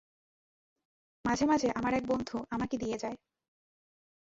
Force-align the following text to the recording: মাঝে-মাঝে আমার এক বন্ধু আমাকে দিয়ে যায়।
মাঝে-মাঝে 1.25 1.69
আমার 1.75 1.93
এক 1.93 2.03
বন্ধু 2.07 2.37
আমাকে 2.49 2.75
দিয়ে 2.77 2.97
যায়। 2.97 3.17